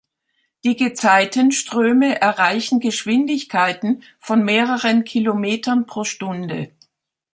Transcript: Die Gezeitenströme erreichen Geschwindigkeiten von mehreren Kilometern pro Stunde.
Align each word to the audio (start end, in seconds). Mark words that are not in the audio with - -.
Die 0.63 0.75
Gezeitenströme 0.75 2.19
erreichen 2.19 2.79
Geschwindigkeiten 2.79 4.01
von 4.17 4.43
mehreren 4.43 5.03
Kilometern 5.03 5.85
pro 5.85 6.05
Stunde. 6.05 6.71